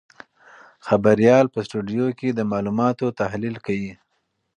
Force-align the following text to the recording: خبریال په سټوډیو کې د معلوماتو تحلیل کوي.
خبریال 0.87 1.45
په 1.53 1.59
سټوډیو 1.65 2.07
کې 2.19 2.29
د 2.33 2.39
معلوماتو 2.51 3.05
تحلیل 3.19 3.55
کوي. 3.65 3.93